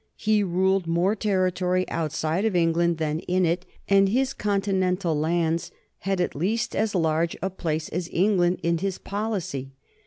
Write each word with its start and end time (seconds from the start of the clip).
He 0.17 0.41
ruled 0.43 0.87
more 0.87 1.15
territory 1.15 1.87
outside 1.87 2.43
of 2.43 2.55
England 2.55 2.97
than 2.97 3.19
in, 3.19 3.45
and 3.87 4.09
his 4.09 4.33
continental 4.33 5.13
lands 5.15 5.69
had 5.99 6.19
at 6.19 6.33
least 6.33 6.75
as 6.75 6.95
large 6.95 7.37
a 7.43 7.51
place 7.51 7.87
as 7.87 8.09
England 8.11 8.61
in 8.63 8.79
his 8.79 8.97
policy. 8.97 9.73